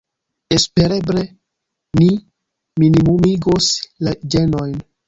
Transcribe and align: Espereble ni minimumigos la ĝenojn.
Espereble 0.55 1.25
ni 2.01 2.09
minimumigos 2.83 3.71
la 4.09 4.21
ĝenojn. 4.37 4.79